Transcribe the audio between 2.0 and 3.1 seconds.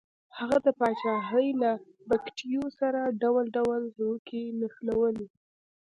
بګتیو سره